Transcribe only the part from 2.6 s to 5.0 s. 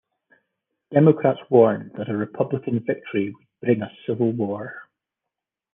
victory would bring a civil war.